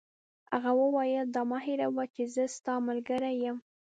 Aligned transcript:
هغه 0.51 0.71
وویل: 0.81 1.25
دا 1.35 1.41
مه 1.49 1.57
هیروئ 1.65 2.07
چي 2.15 2.23
زه 2.33 2.43
ستا 2.57 2.73
ملګری 2.87 3.33
یم. 3.43 3.57